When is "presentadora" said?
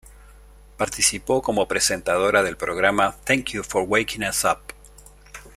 1.67-2.41